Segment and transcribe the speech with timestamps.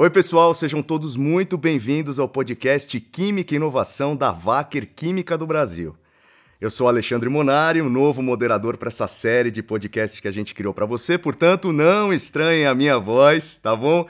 [0.00, 5.44] Oi, pessoal, sejam todos muito bem-vindos ao podcast Química e Inovação da Vaker Química do
[5.44, 5.96] Brasil.
[6.60, 10.54] Eu sou Alexandre Monari, um novo moderador para essa série de podcasts que a gente
[10.54, 14.06] criou para você, portanto, não estranhem a minha voz, tá bom?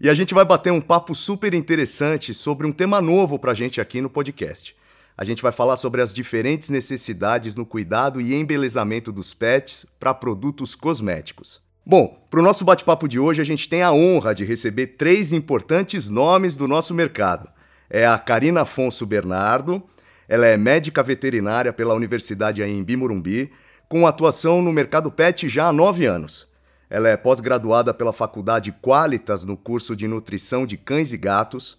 [0.00, 3.54] E a gente vai bater um papo super interessante sobre um tema novo para a
[3.54, 4.76] gente aqui no podcast.
[5.18, 10.14] A gente vai falar sobre as diferentes necessidades no cuidado e embelezamento dos pets para
[10.14, 11.60] produtos cosméticos.
[11.86, 15.34] Bom, para o nosso bate-papo de hoje, a gente tem a honra de receber três
[15.34, 17.46] importantes nomes do nosso mercado.
[17.90, 19.82] É a Karina Afonso Bernardo,
[20.26, 23.52] ela é médica veterinária pela Universidade Anhembi Morumbi,
[23.86, 26.48] com atuação no mercado pet já há nove anos.
[26.88, 31.78] Ela é pós-graduada pela Faculdade Qualitas no curso de Nutrição de Cães e Gatos,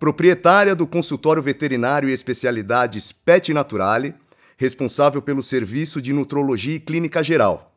[0.00, 4.16] proprietária do consultório veterinário e especialidades Pet Naturale,
[4.56, 7.70] responsável pelo serviço de nutrologia e clínica geral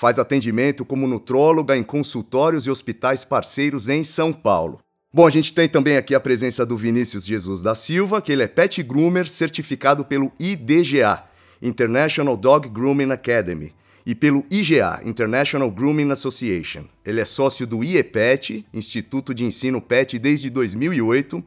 [0.00, 4.78] Faz atendimento como nutróloga em consultórios e hospitais parceiros em São Paulo.
[5.12, 8.42] Bom, a gente tem também aqui a presença do Vinícius Jesus da Silva, que ele
[8.42, 11.24] é pet groomer certificado pelo IDGA,
[11.60, 13.74] International Dog Grooming Academy,
[14.06, 16.84] e pelo IGA, International Grooming Association.
[17.04, 21.44] Ele é sócio do IEPET, Instituto de Ensino PET, desde 2008,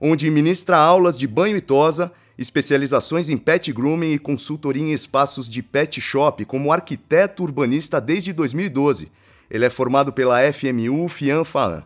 [0.00, 2.10] onde ministra aulas de banho e tosa
[2.40, 8.32] especializações em pet grooming e consultoria em espaços de pet shop como arquiteto urbanista desde
[8.32, 9.12] 2012.
[9.50, 11.84] Ele é formado pela FMU FIAN-FAAN.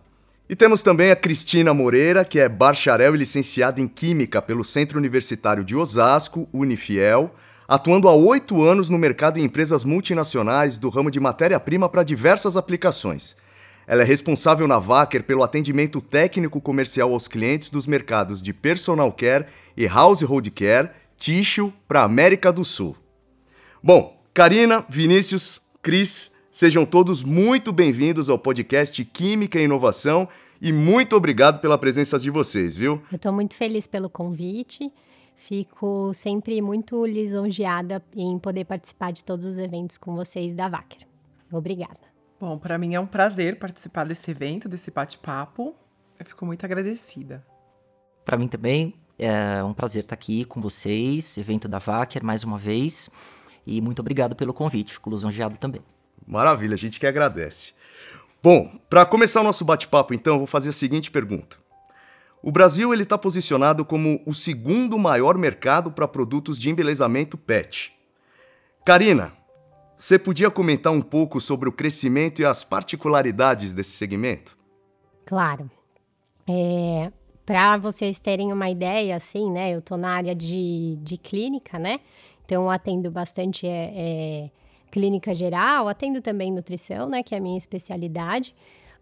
[0.49, 4.97] E temos também a Cristina Moreira, que é bacharel e licenciada em Química pelo Centro
[4.97, 7.35] Universitário de Osasco, Unifiel,
[7.67, 12.57] atuando há oito anos no mercado em empresas multinacionais do ramo de matéria-prima para diversas
[12.57, 13.35] aplicações.
[13.87, 19.13] Ela é responsável na Vaker pelo atendimento técnico comercial aos clientes dos mercados de personal
[19.13, 19.47] care
[19.77, 22.97] e household care, tissue para a América do Sul.
[23.83, 30.29] Bom, Karina, Vinícius, Cris, sejam todos muito bem-vindos ao podcast Química e Inovação
[30.61, 33.03] e muito obrigado pela presença de vocês, viu?
[33.13, 34.91] Eu estou muito feliz pelo convite.
[35.37, 41.07] Fico sempre muito lisonjeada em poder participar de todos os eventos com vocês da Vaker.
[41.53, 42.14] Obrigada.
[42.47, 45.75] Bom, para mim é um prazer participar desse evento, desse bate-papo.
[46.19, 47.43] Eu fico muito agradecida.
[48.23, 52.59] Para mim também é um prazer estar aqui com vocês, evento da Vaker mais uma
[52.59, 53.09] vez.
[53.67, 55.81] E muito obrigado pelo convite, fico lisonjeado também.
[56.27, 57.73] Maravilha, a gente que agradece.
[58.43, 61.57] Bom, para começar o nosso bate-papo, então, eu vou fazer a seguinte pergunta.
[62.43, 67.95] O Brasil ele está posicionado como o segundo maior mercado para produtos de embelezamento PET.
[68.85, 69.33] Karina,
[69.97, 74.57] você podia comentar um pouco sobre o crescimento e as particularidades desse segmento?
[75.25, 75.71] Claro.
[76.49, 77.11] É,
[77.47, 79.75] Para vocês terem uma ideia, assim, né?
[79.75, 82.01] Eu estou na área de, de clínica, né?
[82.45, 84.51] Então, atendo bastante é, é,
[84.91, 87.23] clínica geral, atendo também nutrição, né?
[87.23, 88.55] Que é a minha especialidade.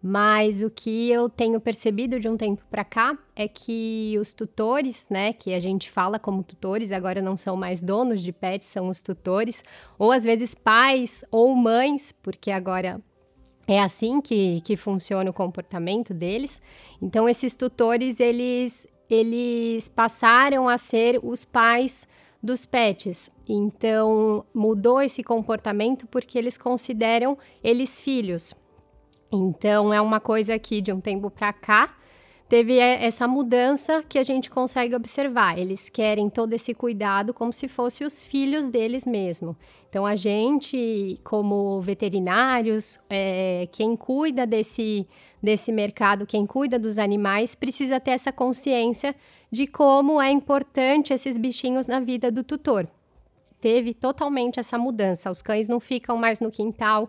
[0.02, 5.06] Mas o que eu tenho percebido de um tempo para cá é que os tutores,
[5.08, 8.88] né, que a gente fala como tutores, agora não são mais donos de pets, são
[8.88, 9.62] os tutores,
[9.96, 13.00] ou às vezes pais ou mães, porque agora
[13.68, 16.60] é assim que, que funciona o comportamento deles.
[17.00, 22.08] Então, esses tutores, eles, eles passaram a ser os pais
[22.42, 23.30] dos pets.
[23.48, 28.52] Então, mudou esse comportamento porque eles consideram eles filhos.
[29.32, 31.97] Então, é uma coisa que de um tempo para cá
[32.53, 35.59] teve essa mudança que a gente consegue observar.
[35.59, 39.56] Eles querem todo esse cuidado como se fossem os filhos deles mesmo.
[39.88, 45.09] Então, a gente, como veterinários, é, quem cuida desse,
[45.43, 49.16] desse mercado, quem cuida dos animais, precisa ter essa consciência
[49.50, 52.87] de como é importante esses bichinhos na vida do tutor.
[53.62, 55.31] Teve totalmente essa mudança.
[55.31, 57.09] Os cães não ficam mais no quintal,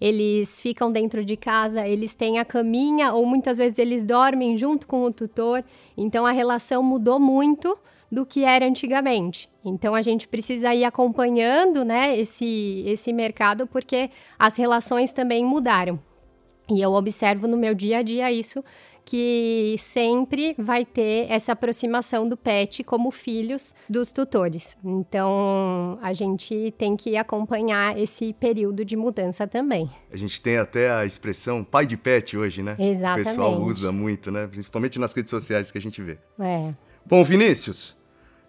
[0.00, 4.84] eles ficam dentro de casa, eles têm a caminha ou muitas vezes eles dormem junto
[4.88, 5.64] com o tutor.
[5.96, 7.78] Então a relação mudou muito
[8.10, 9.48] do que era antigamente.
[9.64, 16.00] Então a gente precisa ir acompanhando, né, esse esse mercado porque as relações também mudaram.
[16.70, 18.62] E eu observo no meu dia a dia isso
[19.04, 24.76] que sempre vai ter essa aproximação do pet como filhos dos tutores.
[24.84, 29.90] Então, a gente tem que acompanhar esse período de mudança também.
[30.10, 32.76] A gente tem até a expressão pai de pet hoje, né?
[32.78, 33.26] Exatamente.
[33.26, 34.46] O pessoal usa muito, né?
[34.46, 36.18] Principalmente nas redes sociais que a gente vê.
[36.38, 36.72] É.
[37.04, 37.96] Bom, Vinícius,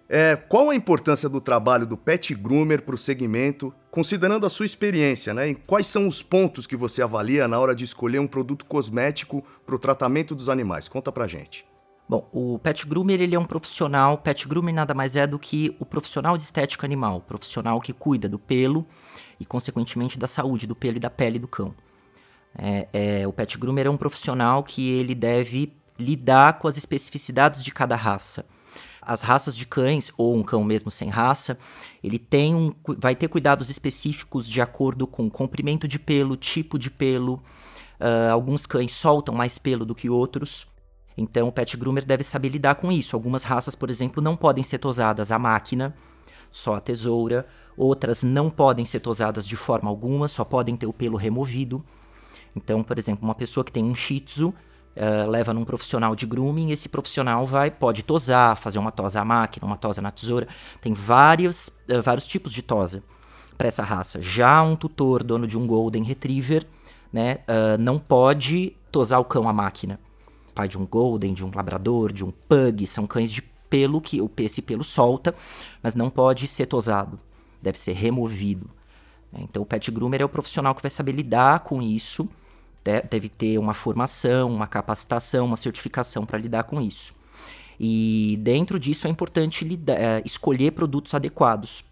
[0.10, 4.66] é, qual a importância do trabalho do pet groomer para o segmento, considerando a sua
[4.66, 5.54] experiência, né?
[5.66, 9.76] Quais são os pontos que você avalia na hora de escolher um produto cosmético para
[9.76, 10.88] o tratamento dos animais?
[10.90, 11.66] Conta pra gente.
[12.08, 15.76] Bom, o pet groomer ele é um profissional, pet groomer nada mais é do que
[15.80, 18.86] o profissional de estética animal, o profissional que cuida do pelo
[19.40, 21.74] e consequentemente da saúde do pelo e da pele do cão.
[22.56, 27.64] É, é, o pet groomer é um profissional que ele deve lidar com as especificidades
[27.64, 28.46] de cada raça.
[29.06, 31.58] As raças de cães, ou um cão mesmo sem raça,
[32.04, 36.90] ele tem um, vai ter cuidados específicos de acordo com comprimento de pelo, tipo de
[36.90, 37.36] pelo.
[38.00, 40.68] Uh, alguns cães soltam mais pelo do que outros.
[41.18, 43.16] Então o pet groomer deve saber lidar com isso.
[43.16, 45.96] Algumas raças, por exemplo, não podem ser tosadas à máquina,
[46.50, 47.48] só a tesoura.
[47.78, 51.84] Outras não podem ser tosadas de forma alguma, só podem ter o pelo removido.
[52.56, 54.54] Então, por exemplo, uma pessoa que tem um Shih Tzu
[54.96, 59.26] uh, leva num profissional de grooming, esse profissional vai pode tosar, fazer uma tosa à
[59.26, 60.48] máquina, uma tosa na tesoura.
[60.82, 63.04] Tem vários, uh, vários tipos de tosa
[63.58, 64.22] para essa raça.
[64.22, 66.66] Já um tutor, dono de um Golden Retriever,
[67.12, 70.00] né, uh, não pode tosar o cão à máquina.
[70.54, 74.22] Pai de um Golden, de um Labrador, de um Pug, são cães de pelo que
[74.38, 75.34] esse pelo solta,
[75.82, 77.20] mas não pode ser tosado.
[77.60, 78.70] Deve ser removido.
[79.34, 82.30] Então o pet groomer é o profissional que vai saber lidar com isso
[82.84, 87.14] deve ter uma formação, uma capacitação, uma certificação para lidar com isso.
[87.80, 91.84] E dentro disso é importante lidar, é, escolher produtos adequados.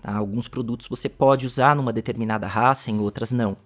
[0.00, 0.16] Tá?
[0.16, 3.56] Alguns produtos você pode usar numa determinada raça, em outras não.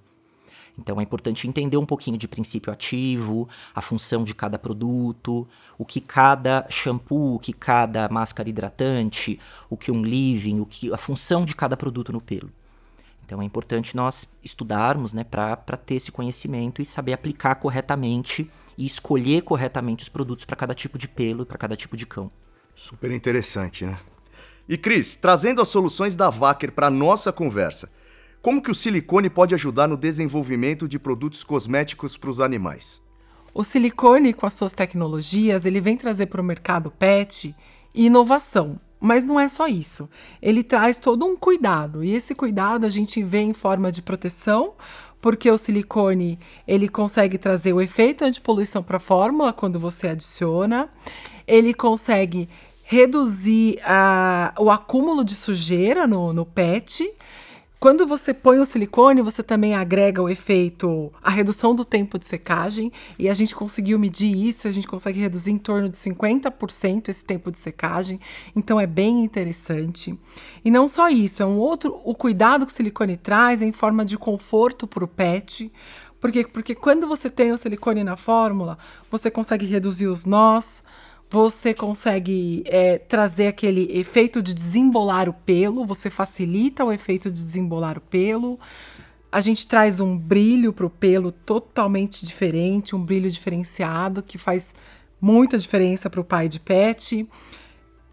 [0.79, 5.47] Então é importante entender um pouquinho de princípio ativo, a função de cada produto,
[5.77, 10.93] o que cada shampoo, o que cada máscara hidratante, o que um leave-in, o que
[10.93, 12.50] a função de cada produto no pelo.
[13.28, 18.86] Então é importante nós estudarmos né, para ter esse conhecimento e saber aplicar corretamente e
[18.86, 22.30] escolher corretamente os produtos para cada tipo de pelo e para cada tipo de cão.
[22.75, 24.00] Super interessante, né?
[24.66, 27.90] E Cris, trazendo as soluções da Vacker para nossa conversa,
[28.40, 33.02] como que o silicone pode ajudar no desenvolvimento de produtos cosméticos para os animais?
[33.52, 37.54] O silicone, com as suas tecnologias, ele vem trazer para o mercado pet
[37.94, 38.80] inovação.
[39.00, 40.09] Mas não é só isso.
[40.43, 42.03] Ele traz todo um cuidado.
[42.03, 44.73] E esse cuidado a gente vê em forma de proteção,
[45.21, 50.89] porque o silicone ele consegue trazer o efeito antipoluição para a fórmula quando você adiciona.
[51.47, 52.49] Ele consegue
[52.85, 57.09] reduzir a, o acúmulo de sujeira no, no PET
[57.80, 62.26] quando você põe o silicone, você também agrega o efeito, a redução do tempo de
[62.26, 67.08] secagem, e a gente conseguiu medir isso, a gente consegue reduzir em torno de 50%
[67.08, 68.19] esse tempo de secagem,
[68.54, 70.19] então é bem interessante.
[70.64, 73.72] E não só isso, é um outro, o cuidado que o silicone traz é em
[73.72, 75.72] forma de conforto para o pet,
[76.20, 78.76] porque, porque quando você tem o silicone na fórmula,
[79.08, 80.82] você consegue reduzir os nós,
[81.30, 87.42] você consegue é, trazer aquele efeito de desembolar o pelo, você facilita o efeito de
[87.42, 88.58] desembolar o pelo.
[89.30, 94.75] A gente traz um brilho para o pelo totalmente diferente, um brilho diferenciado que faz
[95.20, 97.28] muita diferença para o pai de pet.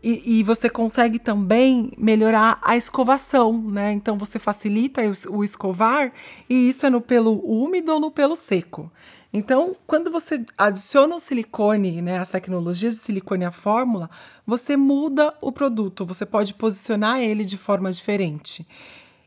[0.04, 3.92] E, e, você consegue também melhorar a escovação, né?
[3.92, 6.12] Então você facilita o, o escovar
[6.48, 8.92] e isso é no pelo úmido ou no pelo seco.
[9.38, 14.10] Então, quando você adiciona o silicone, né, as tecnologias de silicone à fórmula,
[14.48, 18.66] você muda o produto, você pode posicionar ele de forma diferente.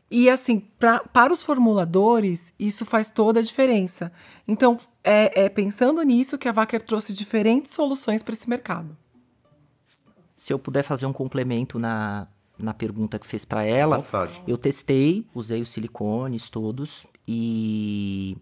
[0.09, 4.11] E assim, pra, para os formuladores, isso faz toda a diferença.
[4.47, 8.97] Então, é, é pensando nisso que a Wacker trouxe diferentes soluções para esse mercado.
[10.35, 14.03] Se eu puder fazer um complemento na, na pergunta que fez para ela,
[14.47, 18.35] eu testei, usei os silicones todos e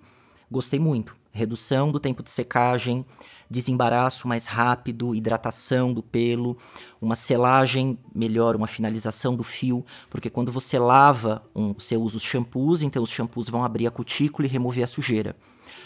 [0.52, 3.06] gostei muito redução do tempo de secagem,
[3.50, 6.58] desembaraço mais rápido, hidratação do pelo,
[7.00, 12.24] uma selagem melhor, uma finalização do fio, porque quando você lava, um, você usa os
[12.24, 15.36] shampoos, então os shampoos vão abrir a cutícula e remover a sujeira.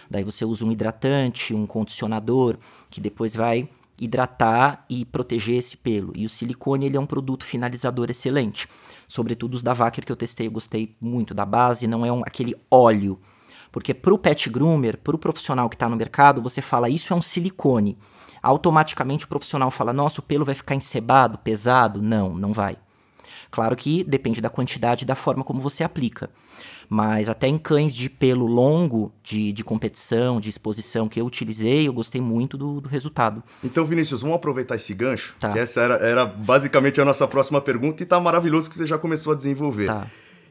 [0.09, 2.57] Daí você usa um hidratante, um condicionador,
[2.89, 6.11] que depois vai hidratar e proteger esse pelo.
[6.15, 8.67] E o silicone ele é um produto finalizador excelente.
[9.07, 12.21] Sobretudo os da Vacker que eu testei, eu gostei muito da base, não é um,
[12.21, 13.19] aquele óleo
[13.71, 17.13] porque para o pet groomer, para o profissional que está no mercado, você fala isso
[17.13, 17.97] é um silicone.
[18.41, 22.01] Automaticamente o profissional fala, nossa, o pelo vai ficar encebado, pesado?
[22.01, 22.77] Não, não vai.
[23.51, 26.29] Claro que depende da quantidade e da forma como você aplica.
[26.89, 31.87] Mas até em cães de pelo longo, de, de competição, de exposição que eu utilizei,
[31.87, 33.43] eu gostei muito do, do resultado.
[33.63, 35.51] Então, Vinícius, vamos aproveitar esse gancho, tá.
[35.51, 38.97] que essa era, era basicamente a nossa próxima pergunta e tá maravilhoso que você já
[38.97, 39.87] começou a desenvolver.
[39.87, 40.07] Tá.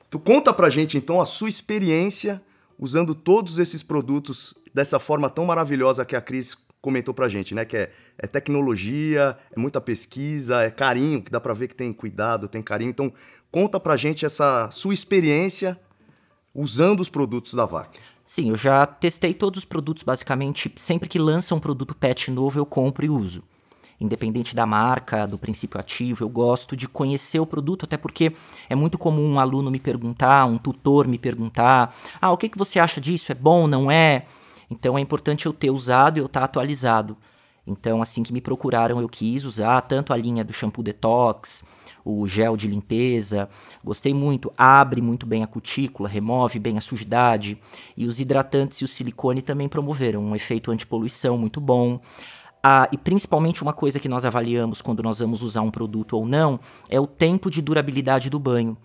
[0.09, 2.41] Tu conta pra gente, então, a sua experiência
[2.81, 7.67] usando todos esses produtos dessa forma tão maravilhosa que a Cris comentou pra gente, né?
[7.67, 11.93] Que é, é tecnologia, é muita pesquisa, é carinho, que dá pra ver que tem
[11.93, 12.89] cuidado, tem carinho.
[12.89, 13.13] Então,
[13.53, 15.79] conta pra gente essa sua experiência
[16.55, 17.99] usando os produtos da VAC.
[18.25, 22.59] Sim, eu já testei todos os produtos, basicamente, sempre que lança um produto pet novo,
[22.59, 23.43] eu compro e uso.
[24.01, 28.33] Independente da marca, do princípio ativo, eu gosto de conhecer o produto, até porque
[28.69, 32.59] é muito comum um aluno me perguntar, um tutor me perguntar: ah, o que, que
[32.59, 33.31] você acha disso?
[33.31, 34.25] É bom, não é?
[34.71, 37.17] Então é importante eu ter usado e eu estar atualizado.
[37.67, 41.65] Então, assim que me procuraram, eu quis usar tanto a linha do shampoo detox,
[42.05, 43.49] o gel de limpeza.
[43.85, 47.59] Gostei muito, abre muito bem a cutícula, remove bem a sujidade.
[47.97, 52.01] E os hidratantes e o silicone também promoveram um efeito antipoluição muito bom.
[52.63, 56.27] Ah, e principalmente uma coisa que nós avaliamos quando nós vamos usar um produto ou
[56.27, 58.77] não é o tempo de durabilidade do banho.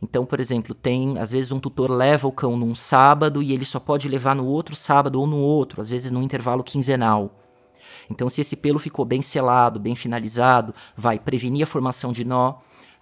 [0.00, 3.64] Então, por exemplo, tem às vezes um tutor leva o cão num sábado e ele
[3.64, 7.40] só pode levar no outro sábado ou no outro, às vezes num intervalo quinzenal.
[8.10, 12.56] Então, se esse pelo ficou bem selado, bem finalizado, vai prevenir a formação de nó,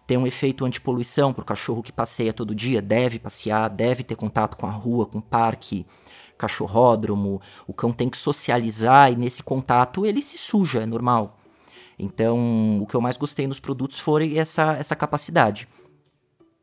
[0.06, 4.14] tem um efeito antipoluição para o cachorro que passeia todo dia, deve passear, deve ter
[4.14, 5.86] contato com a rua, com o parque,
[6.42, 7.40] cachorródromo.
[7.66, 11.38] O cão tem que socializar e nesse contato ele se suja, é normal.
[11.99, 15.68] Então, o que eu mais gostei nos produtos foi essa, essa capacidade.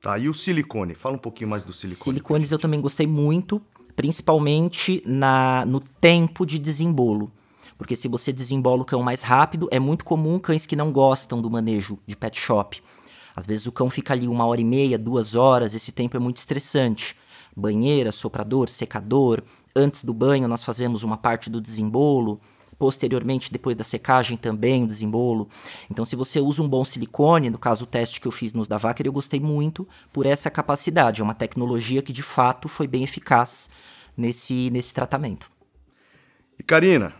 [0.01, 0.95] Tá, e o silicone?
[0.95, 2.03] Fala um pouquinho mais do silicone.
[2.03, 3.61] Silicones eu também gostei muito,
[3.95, 7.31] principalmente na, no tempo de desembolo.
[7.77, 11.41] Porque se você desembola o cão mais rápido, é muito comum cães que não gostam
[11.41, 12.81] do manejo de pet shop.
[13.33, 16.19] Às vezes o cão fica ali uma hora e meia, duas horas, esse tempo é
[16.19, 17.15] muito estressante.
[17.55, 19.43] Banheira, soprador, secador.
[19.75, 22.39] Antes do banho nós fazemos uma parte do desembolo.
[22.77, 25.49] Posteriormente, depois da secagem, também o desembolo.
[25.91, 28.69] Então, se você usa um bom silicone, no caso o teste que eu fiz nos
[28.69, 31.19] da Vacker, eu gostei muito por essa capacidade.
[31.19, 33.69] É uma tecnologia que de fato foi bem eficaz
[34.15, 35.51] nesse, nesse tratamento.
[36.57, 37.13] E Karina,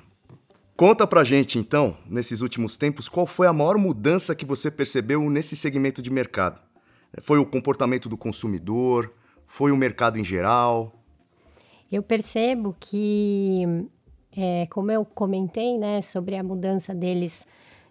[0.80, 5.30] Conta pra gente, então, nesses últimos tempos, qual foi a maior mudança que você percebeu
[5.30, 6.62] nesse segmento de mercado?
[7.22, 9.14] Foi o comportamento do consumidor?
[9.50, 10.94] Foi o mercado em geral?
[11.91, 13.63] Eu percebo que,
[14.38, 17.48] é, como eu comentei, né, sobre a mudança deles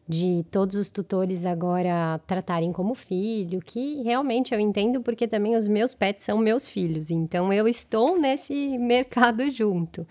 [0.08, 5.66] de todos os tutores agora tratarem como filho, que realmente eu entendo porque também os
[5.66, 10.06] meus pets são meus filhos, então eu estou nesse mercado junto.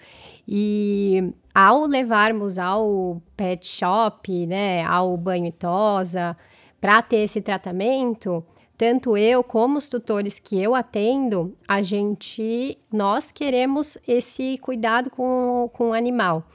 [0.46, 6.36] E ao levarmos ao pet shop, né, ao banho e tosa,
[6.80, 8.44] para ter esse tratamento,
[8.78, 15.70] tanto eu como os tutores que eu atendo, a gente, nós queremos esse cuidado com,
[15.74, 16.46] com o animal.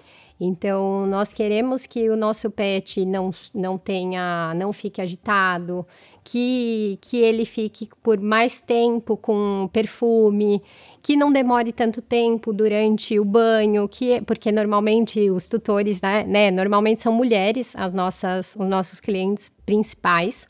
[0.44, 5.86] Então, nós queremos que o nosso pet não, não tenha, não fique agitado,
[6.24, 10.60] que, que ele fique por mais tempo com perfume,
[11.00, 16.50] que não demore tanto tempo durante o banho, que porque normalmente os tutores, né, né
[16.50, 20.48] normalmente são mulheres as nossas, os nossos clientes principais,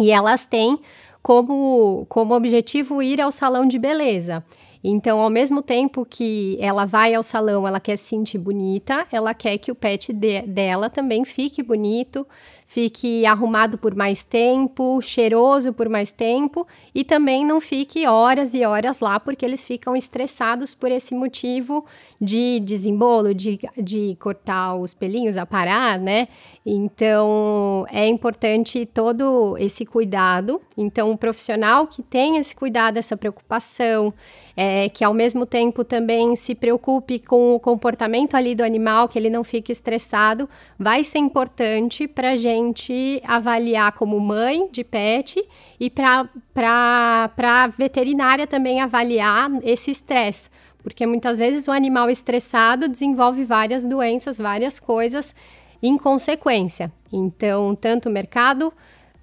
[0.00, 0.80] e elas têm
[1.22, 4.42] como, como objetivo ir ao salão de beleza.
[4.82, 9.34] Então, ao mesmo tempo que ela vai ao salão, ela quer se sentir bonita, ela
[9.34, 12.26] quer que o pet de, dela também fique bonito,
[12.70, 18.64] fique arrumado por mais tempo, cheiroso por mais tempo e também não fique horas e
[18.64, 21.84] horas lá, porque eles ficam estressados por esse motivo
[22.20, 26.28] de desembolo, de, de cortar os pelinhos, a parar, né?
[26.64, 30.62] Então é importante todo esse cuidado.
[30.76, 34.14] Então, o profissional que tem esse cuidado, essa preocupação,
[34.56, 39.18] é, que ao mesmo tempo também se preocupe com o comportamento ali do animal, que
[39.18, 40.48] ele não fique estressado,
[40.78, 45.42] vai ser importante para a gente gente avaliar como mãe de pet
[45.78, 50.48] e para veterinária também avaliar esse estresse.
[50.82, 55.34] Porque muitas vezes o animal estressado desenvolve várias doenças, várias coisas
[55.82, 56.92] em consequência.
[57.12, 58.72] Então, tanto o mercado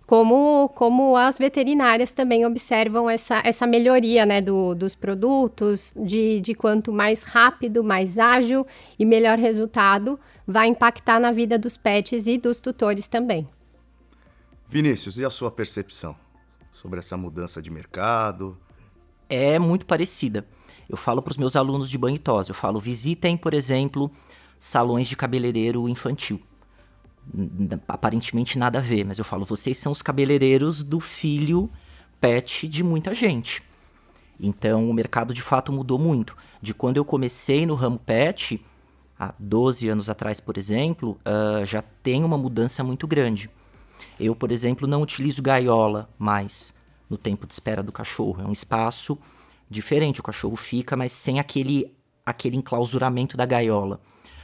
[0.08, 6.56] como, como as veterinárias também observam essa, essa melhoria né, do, dos produtos, de, de
[6.56, 8.66] quanto mais rápido, mais ágil
[8.98, 13.50] e melhor resultado vai impactar na vida dos pets e dos tutores também.
[14.66, 16.16] Vinícius, e a sua percepção
[16.72, 18.58] sobre essa mudança de mercado?
[19.30, 20.48] É muito parecida.
[20.88, 24.10] Eu falo para os meus alunos de banho e tosse, eu falo, visitem, por exemplo,
[24.58, 26.42] salões de cabeleireiro infantil
[27.88, 31.70] aparentemente nada a ver, mas eu falo, vocês são os cabeleireiros do filho
[32.20, 33.62] pet de muita gente.
[34.40, 36.36] Então o mercado de fato mudou muito.
[36.62, 38.64] De quando eu comecei no ramo pet,
[39.20, 43.50] há 12 anos atrás, por exemplo, uh, já tem uma mudança muito grande.
[44.20, 46.76] Eu, por exemplo, não utilizo gaiola mais
[47.10, 48.42] no tempo de espera do cachorro.
[48.42, 49.18] É um espaço
[49.70, 50.20] diferente.
[50.20, 54.00] O cachorro fica, mas sem aquele, aquele enclausuramento da gaiola.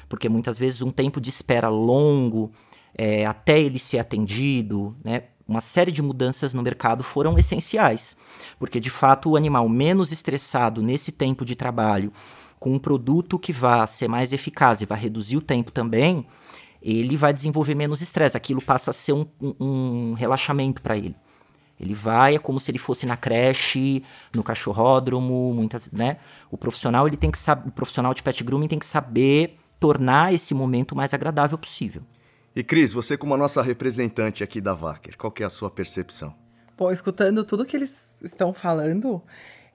[0.10, 2.52] Porque muitas vezes um tempo de espera longo,
[2.96, 5.24] é, até ele ser atendido, né?
[5.46, 8.16] Uma série de mudanças no mercado foram essenciais,
[8.58, 12.14] porque de fato o animal menos estressado nesse tempo de trabalho,
[12.60, 16.26] com um produto que vá ser mais eficaz e vai reduzir o tempo também,
[16.82, 18.38] ele vai desenvolver menos estresse.
[18.38, 21.16] Aquilo passa a ser um, um, um relaxamento para ele.
[21.80, 26.18] Ele vai, é como se ele fosse na creche, no cachorródromo, muitas, né?
[26.50, 30.34] O profissional, ele tem que saber, o profissional de pet grooming tem que saber tornar
[30.34, 32.02] esse momento mais agradável possível.
[32.56, 35.72] E Cris, você como a nossa representante aqui da Vacker, qual que é a sua
[35.72, 36.36] percepção?
[36.78, 39.24] Bom, escutando tudo que eles estão falando,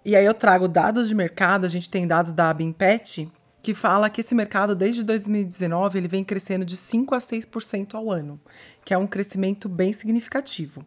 [0.05, 3.29] e aí eu trago dados de mercado, a gente tem dados da Abimpet,
[3.61, 8.13] que fala que esse mercado desde 2019 ele vem crescendo de 5 a 6% ao
[8.13, 8.41] ano,
[8.85, 10.87] que é um crescimento bem significativo.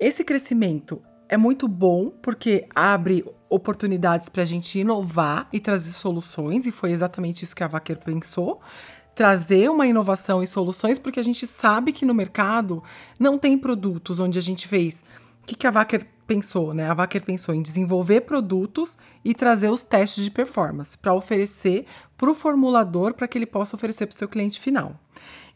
[0.00, 6.66] Esse crescimento é muito bom porque abre oportunidades para a gente inovar e trazer soluções,
[6.66, 8.60] e foi exatamente isso que a Vaquer pensou.
[9.14, 12.82] Trazer uma inovação e soluções, porque a gente sabe que no mercado
[13.18, 15.04] não tem produtos onde a gente fez.
[15.42, 16.88] O que, que a Vaquer pensou, né?
[16.88, 22.30] A Vaquer pensou em desenvolver produtos e trazer os testes de performance para oferecer para
[22.30, 24.98] o formulador para que ele possa oferecer para o seu cliente final.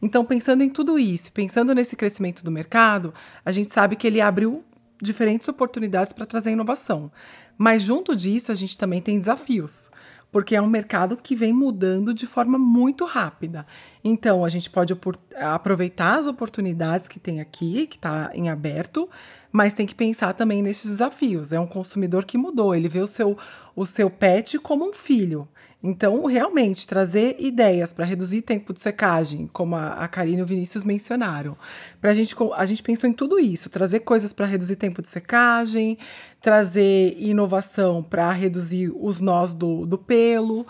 [0.01, 3.13] Então, pensando em tudo isso, pensando nesse crescimento do mercado,
[3.43, 4.63] a gente sabe que ele abriu
[5.01, 7.11] diferentes oportunidades para trazer inovação.
[7.57, 9.89] Mas junto disso, a gente também tem desafios,
[10.31, 13.65] porque é um mercado que vem mudando de forma muito rápida.
[14.03, 14.95] Então, a gente pode
[15.35, 19.09] aproveitar as oportunidades que tem aqui, que está em aberto,
[19.51, 21.51] mas tem que pensar também nesses desafios.
[21.51, 23.37] É um consumidor que mudou, ele vê o seu,
[23.75, 25.47] o seu pet como um filho.
[25.81, 30.45] Então, realmente, trazer ideias para reduzir tempo de secagem, como a, a Karine e o
[30.45, 31.57] Vinícius mencionaram.
[32.01, 35.97] Pra gente, a gente pensou em tudo isso, trazer coisas para reduzir tempo de secagem,
[36.41, 40.67] trazer inovação para reduzir os nós do, do pelo,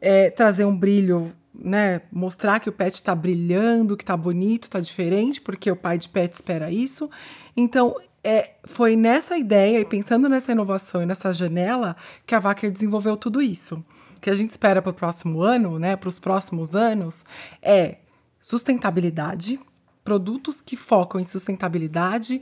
[0.00, 2.02] é, trazer um brilho, né?
[2.12, 6.08] Mostrar que o pet está brilhando, que está bonito, está diferente, porque o pai de
[6.08, 7.10] pet espera isso.
[7.56, 12.70] Então, é, foi nessa ideia e pensando nessa inovação e nessa janela que a Vacker
[12.70, 13.84] desenvolveu tudo isso
[14.22, 17.24] que a gente espera para o próximo ano, né, para os próximos anos,
[17.60, 17.96] é
[18.40, 19.58] sustentabilidade,
[20.04, 22.40] produtos que focam em sustentabilidade.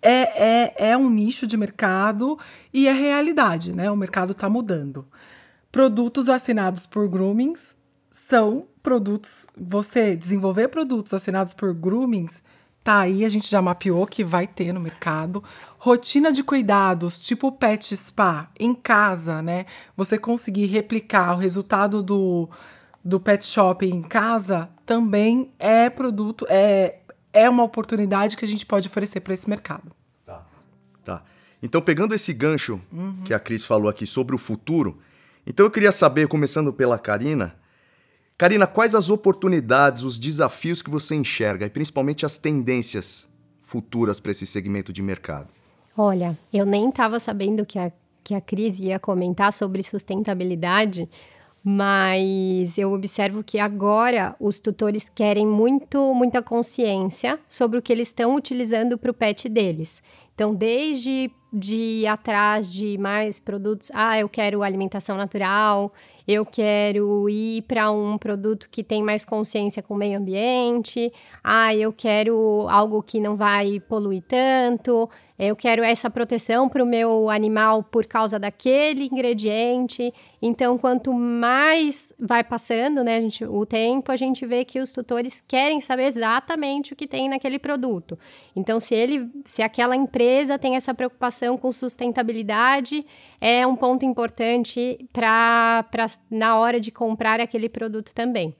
[0.00, 2.38] É, é, é um nicho de mercado
[2.72, 3.90] e é realidade, né?
[3.90, 5.04] O mercado está mudando.
[5.72, 7.74] Produtos assinados por groomings
[8.12, 9.48] são produtos.
[9.56, 12.40] Você desenvolver produtos assinados por groomings
[12.86, 15.42] tá aí, a gente já mapeou que vai ter no mercado.
[15.76, 19.66] Rotina de cuidados, tipo pet spa, em casa, né?
[19.96, 22.48] Você conseguir replicar o resultado do,
[23.04, 27.00] do pet shop em casa também é produto, é,
[27.32, 29.90] é uma oportunidade que a gente pode oferecer para esse mercado.
[30.24, 30.46] Tá.
[31.02, 31.24] Tá.
[31.60, 33.22] Então, pegando esse gancho uhum.
[33.24, 35.00] que a Cris falou aqui sobre o futuro,
[35.44, 37.56] então eu queria saber, começando pela Karina,
[38.38, 43.30] Karina, quais as oportunidades, os desafios que você enxerga e principalmente as tendências
[43.62, 45.48] futuras para esse segmento de mercado?
[45.96, 47.90] Olha, eu nem estava sabendo que a,
[48.22, 51.08] que a Cris ia comentar sobre sustentabilidade,
[51.64, 58.08] mas eu observo que agora os tutores querem muito, muita consciência sobre o que eles
[58.08, 60.02] estão utilizando para o pet deles.
[60.34, 65.92] Então, desde de ir atrás de mais produtos, ah, eu quero alimentação natural,
[66.26, 71.74] eu quero ir para um produto que tem mais consciência com o meio ambiente, ah,
[71.74, 77.28] eu quero algo que não vai poluir tanto, eu quero essa proteção para o meu
[77.28, 80.12] animal por causa daquele ingrediente.
[80.40, 85.44] Então, quanto mais vai passando né, gente, o tempo, a gente vê que os tutores
[85.46, 88.18] querem saber exatamente o que tem naquele produto.
[88.54, 93.04] Então, se ele, se aquela empresa tem essa preocupação com sustentabilidade,
[93.40, 95.84] é um ponto importante para
[96.30, 98.54] na hora de comprar aquele produto também.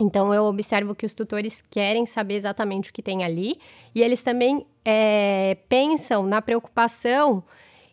[0.00, 3.58] Então, eu observo que os tutores querem saber exatamente o que tem ali
[3.94, 7.42] e eles também é, pensam na preocupação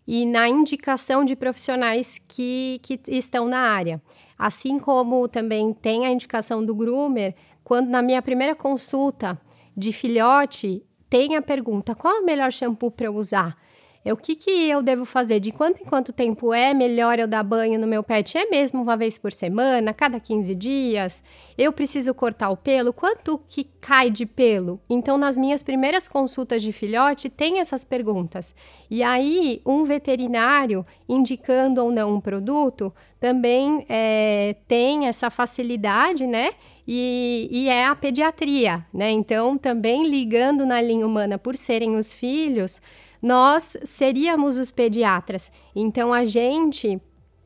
[0.08, 4.02] e na indicação de profissionais que, que estão na área.
[4.38, 9.40] Assim como também tem a indicação do groomer, quando na minha primeira consulta
[9.76, 13.58] de filhote, tem a pergunta: qual é o melhor shampoo para usar?
[14.04, 15.42] É o que, que eu devo fazer?
[15.42, 18.38] De quanto em quanto tempo é melhor eu dar banho no meu pet?
[18.38, 21.22] É mesmo uma vez por semana, cada 15 dias?
[21.58, 22.94] Eu preciso cortar o pelo?
[22.94, 24.80] Quanto que cai de pelo?
[24.90, 28.56] Então, nas minhas primeiras consultas de filhote, tem essas perguntas.
[28.90, 36.52] E aí, um veterinário indicando ou não um produto também é, tem essa facilidade, né?
[36.88, 39.12] E, e, é a pediatria, né?
[39.12, 42.82] Então, também ligando na linha humana por serem os filhos
[43.22, 45.52] nós seríamos os pediatras.
[45.76, 47.02] Então a gente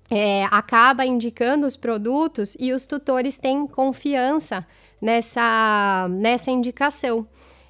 [0.09, 4.65] é, acaba indicando os produtos e os tutores têm confiança
[5.01, 7.27] nessa, nessa indicação.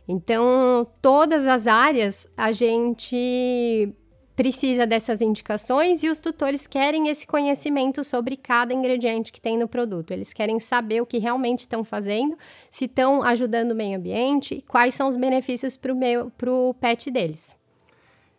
[0.08, 3.94] Então, todas as áreas a gente
[4.36, 9.68] precisa dessas indicações e os tutores querem esse conhecimento sobre cada ingrediente que tem no
[9.68, 10.12] produto.
[10.12, 12.36] Eles querem saber o que realmente estão fazendo,
[12.70, 17.56] se estão ajudando o meio ambiente, quais são os benefícios para o pet deles.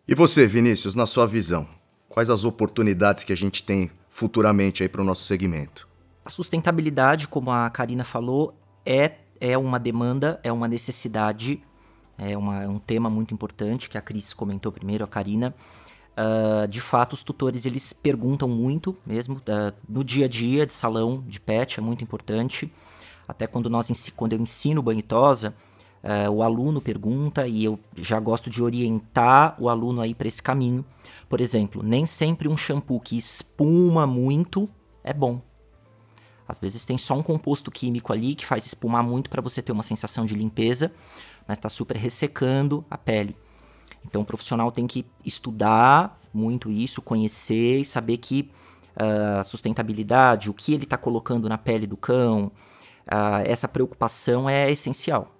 [0.06, 1.66] E você, Vinícius, na sua visão,
[2.10, 5.88] quais as oportunidades que a gente tem futuramente aí para o nosso segmento?
[6.22, 11.62] A sustentabilidade, como a Karina falou, é, é uma demanda, é uma necessidade,
[12.18, 15.54] é uma, um tema muito importante que a Cris comentou primeiro, a Karina.
[16.12, 20.74] Uh, de fato, os tutores eles perguntam muito mesmo uh, no dia a dia de
[20.74, 22.70] salão de pet, é muito importante.
[23.26, 25.54] Até quando, nós, quando eu ensino banho tosa,
[26.04, 30.42] uh, o aluno pergunta e eu já gosto de orientar o aluno aí para esse
[30.42, 30.84] caminho.
[31.28, 34.68] Por exemplo, nem sempre um shampoo que espuma muito
[35.02, 35.40] é bom.
[36.46, 39.72] Às vezes tem só um composto químico ali que faz espumar muito para você ter
[39.72, 40.92] uma sensação de limpeza,
[41.48, 43.34] mas está super ressecando a pele.
[44.04, 48.50] Então o profissional tem que estudar muito isso, conhecer e saber que
[48.96, 52.52] a uh, sustentabilidade, o que ele está colocando na pele do cão,
[53.06, 55.33] uh, essa preocupação é essencial.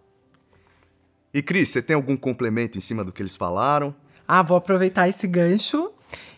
[1.35, 3.93] E Cris, você tem algum complemento em cima do que eles falaram?
[4.27, 5.91] Ah, vou aproveitar esse gancho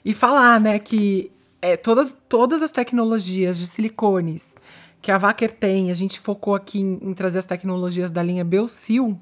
[0.03, 1.31] e falar, né, que
[1.61, 4.57] é, todas, todas as tecnologias de silicones
[5.03, 8.43] que a Vacker tem, a gente focou aqui em, em trazer as tecnologias da linha
[8.43, 9.21] Belsil,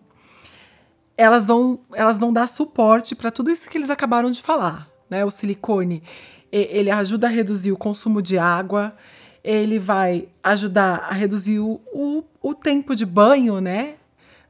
[1.18, 4.88] elas vão, elas vão dar suporte para tudo isso que eles acabaram de falar.
[5.10, 5.24] Né?
[5.24, 6.02] O silicone
[6.52, 8.94] ele ajuda a reduzir o consumo de água,
[9.42, 13.96] ele vai ajudar a reduzir o, o, o tempo de banho, né?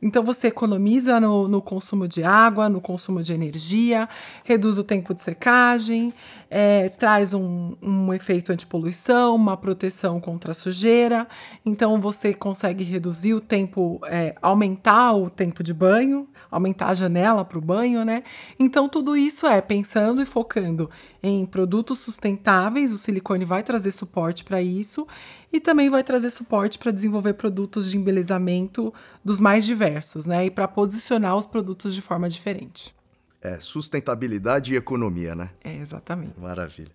[0.04, 4.06] Então você economiza no, no, consumo de água, no consumo de energia,
[4.44, 6.12] reduz o tempo de secagem,
[6.50, 11.26] é, traz um, um efeito antipoluição, uma proteção contra a sujeira.
[11.64, 17.42] Então você consegue reduzir o tempo, é, aumentar o tempo de banho, aumentar a janela
[17.42, 18.22] para o banho, né?
[18.58, 20.88] Então, tudo isso é pensando e focando
[21.20, 22.92] em produtos sustentáveis.
[22.92, 25.06] O silicone vai trazer suporte para isso
[25.54, 28.92] e também vai trazer suporte para desenvolver produtos de embelezamento
[29.24, 30.46] dos mais diversos, né?
[30.46, 32.92] E para posicionar os produtos de forma diferente.
[33.40, 35.50] É, sustentabilidade e economia, né?
[35.62, 36.32] É, exatamente.
[36.40, 36.90] Maravilha.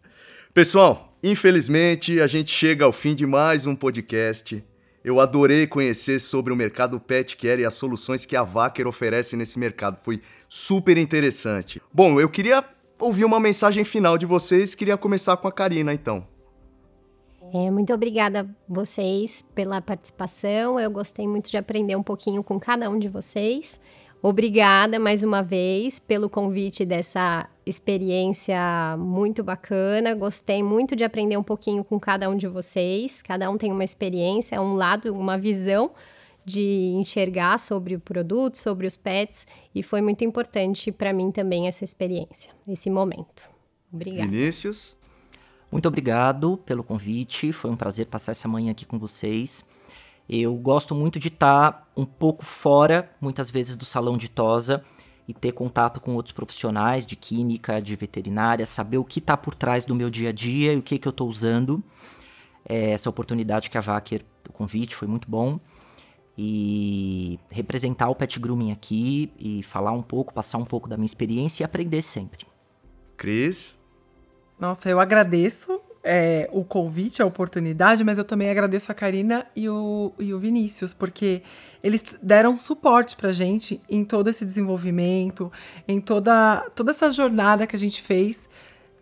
[0.54, 4.62] Pessoal, infelizmente a gente chega ao fim de mais um podcast.
[5.06, 9.38] Eu adorei conhecer sobre o mercado pet care e as soluções que a Vacker oferece
[9.38, 9.98] nesse mercado.
[10.04, 11.82] Foi super interessante.
[11.94, 12.62] Bom, eu queria
[13.00, 14.76] ouvir uma mensagem final de vocês.
[14.76, 16.28] Queria começar com a Karina, então.
[17.54, 20.80] É, muito obrigada vocês pela participação.
[20.80, 23.80] Eu gostei muito de aprender um pouquinho com cada um de vocês.
[24.22, 28.60] Obrigada mais uma vez pelo convite dessa experiência
[28.98, 30.14] muito bacana.
[30.14, 33.22] Gostei muito de aprender um pouquinho com cada um de vocês.
[33.22, 35.92] Cada um tem uma experiência, um lado, uma visão
[36.44, 41.68] de enxergar sobre o produto, sobre os pets, e foi muito importante para mim também
[41.68, 43.50] essa experiência, esse momento.
[43.94, 44.30] Obrigada.
[44.30, 44.99] Vinícius.
[45.72, 47.52] Muito obrigado pelo convite.
[47.52, 49.68] Foi um prazer passar essa manhã aqui com vocês.
[50.28, 54.84] Eu gosto muito de estar um pouco fora, muitas vezes, do salão de tosa
[55.28, 59.54] e ter contato com outros profissionais de química, de veterinária, saber o que está por
[59.54, 61.84] trás do meu dia a dia e o que, que eu estou usando.
[62.68, 65.60] É, essa oportunidade que a Vacker, o convite, foi muito bom.
[66.38, 71.06] E representar o Pet Grooming aqui e falar um pouco, passar um pouco da minha
[71.06, 72.46] experiência e aprender sempre.
[73.18, 73.79] Cris?
[74.60, 79.70] Nossa, eu agradeço é, o convite, a oportunidade, mas eu também agradeço a Karina e
[79.70, 81.42] o, e o Vinícius, porque
[81.84, 85.52] eles deram suporte pra gente em todo esse desenvolvimento,
[85.88, 88.50] em toda, toda essa jornada que a gente fez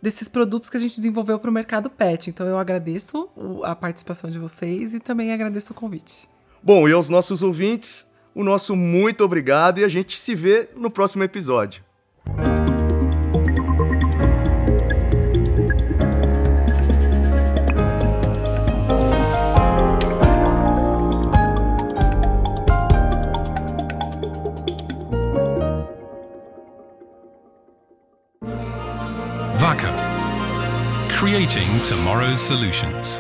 [0.01, 2.29] desses produtos que a gente desenvolveu para o mercado pet.
[2.29, 3.29] Então eu agradeço
[3.63, 6.29] a participação de vocês e também agradeço o convite.
[6.61, 10.91] Bom, e aos nossos ouvintes, o nosso muito obrigado e a gente se vê no
[10.91, 11.86] próximo episódio.
[31.27, 33.19] Creating tomorrow's solutions.